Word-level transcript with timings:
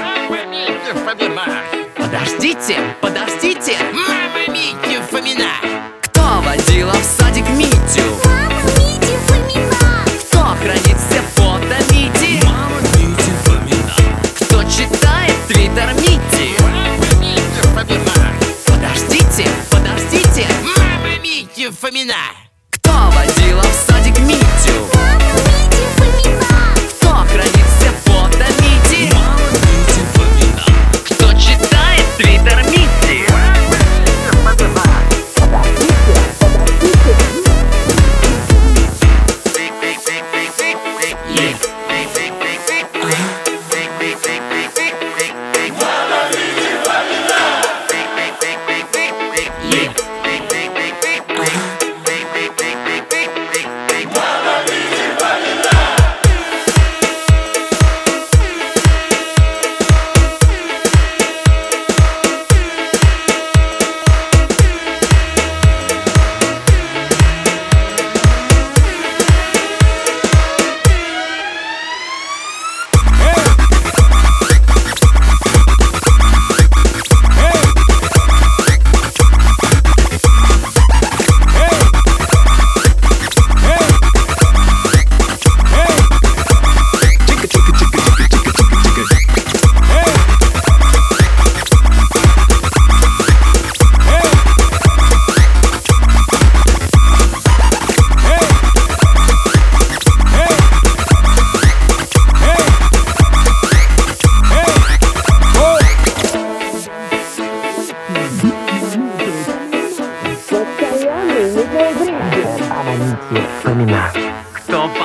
Мити? 0.00 0.92
Фомина! 1.04 1.44
Подождите, 1.96 2.76
подождите! 3.00 3.76
Мама 3.92 4.46
Митя 4.48 5.02
Фомина! 5.10 5.50
Кто 6.02 6.40
водила 6.42 6.92
в 6.92 7.04
садик 7.04 7.48
Митю? 7.50 8.02
Мама 8.24 8.62
Мити 8.78 9.14
Фомина 9.26 10.04
Кто 10.20 10.38
хранит 10.62 10.96
все 10.96 11.20
фото 11.34 11.76
Мити? 11.92 12.42
Мама 12.44 12.80
Митя 12.96 13.32
Фомина! 13.44 13.94
Кто 14.34 14.62
читает 14.64 15.34
твиттер 15.48 15.92
Мити? 15.94 16.60
Мама 16.62 17.06
Митя 17.20 17.62
Фомина! 17.74 18.32
Подождите, 18.66 19.48
подождите! 19.70 20.46
Мама 20.64 21.18
Митя 21.22 21.70
Фомина! 21.80 22.14
Кто 22.70 22.90
водила 22.90 23.62
в 23.62 23.74
садик 23.74 24.18
Митю? 24.20 24.49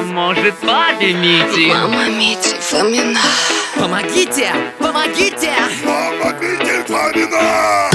Поможет 0.00 0.54
папе 0.54 1.12
Мити? 1.12 1.68
Мама 1.68 2.08
Мити 2.08 2.56
Фомина 2.60 3.20
Помогите! 3.76 4.52
Помогите! 4.78 5.52
Мама 5.84 6.32
Мити 6.40 6.84
Фомина! 6.86 7.89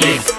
耶。 0.00 0.37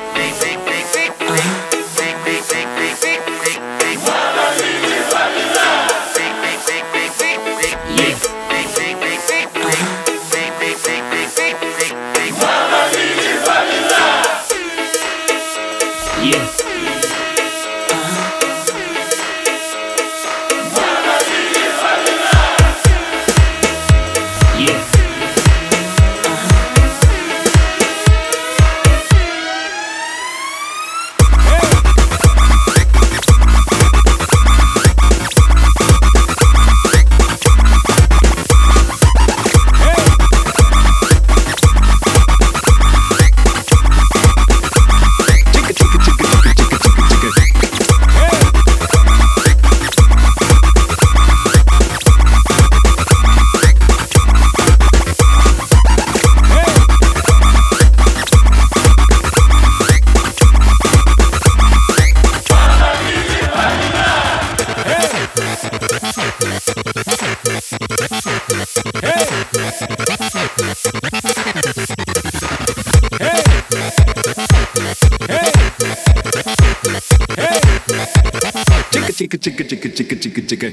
Chicka 79.38 79.64
chicka 79.64 79.90
chicka 79.90 79.90
chicka 79.90 80.16
chicka 80.16 80.42
chicka. 80.42 80.72